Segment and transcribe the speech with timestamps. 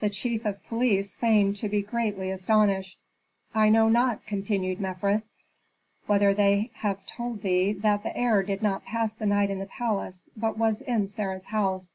[0.00, 2.98] The chief of police feigned to be greatly astonished.
[3.54, 5.32] "I know not," continued Mefres,
[6.06, 9.64] "whether they have told thee that the heir did not pass the night in the
[9.64, 11.94] palace, but was in Sarah's house.